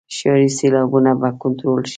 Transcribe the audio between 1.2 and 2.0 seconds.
کنټرول شي.